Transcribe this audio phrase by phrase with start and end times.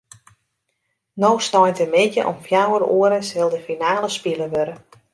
[1.21, 4.75] No sneintemiddei om fjouwer oere sil de finale spile wurde.